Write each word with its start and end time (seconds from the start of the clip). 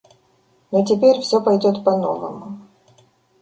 Но 0.71 0.83
теперь 0.83 1.21
всё 1.21 1.43
пойдет 1.43 1.83
по 1.83 1.95
новому. 1.95 2.57